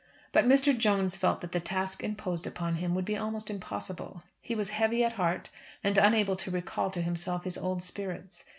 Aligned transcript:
But 0.31 0.45
Mr. 0.45 0.75
Jones 0.75 1.15
felt 1.15 1.41
that 1.41 1.51
the 1.51 1.59
task 1.59 2.03
imposed 2.03 2.47
upon 2.47 2.77
him 2.77 2.95
would 2.95 3.05
be 3.05 3.15
almost 3.15 3.51
impossible. 3.51 4.23
He 4.41 4.55
was 4.55 4.71
heavy 4.71 5.03
at 5.03 5.13
heart, 5.13 5.51
and 5.83 5.95
unable 5.95 6.35
to 6.37 6.49
recall 6.49 6.89
to 6.89 7.03
himself 7.03 7.43
his 7.43 7.55
old 7.55 7.83
spirits. 7.83 8.43